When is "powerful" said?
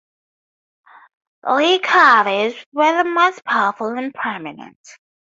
3.45-3.95